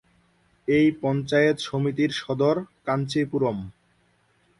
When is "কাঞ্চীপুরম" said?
2.85-3.57